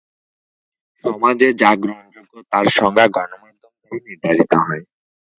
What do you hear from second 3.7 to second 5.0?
দ্বারা নির্ধারিত হয়।